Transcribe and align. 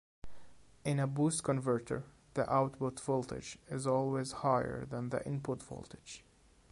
In 0.83 0.99
a 0.99 1.05
boost 1.05 1.43
converter, 1.43 2.05
the 2.33 2.51
output 2.51 2.99
voltage 2.99 3.59
is 3.69 3.85
always 3.85 4.31
higher 4.31 4.83
than 4.87 5.09
the 5.09 5.23
input 5.27 5.61
voltage. 5.61 6.23